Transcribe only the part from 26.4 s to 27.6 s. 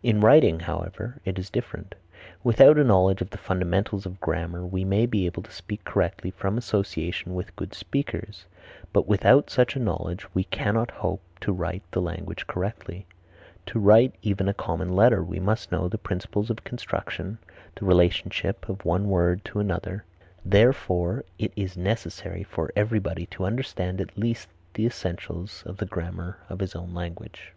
of his own language.